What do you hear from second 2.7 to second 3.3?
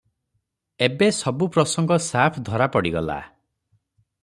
ପଡିଗଲା।"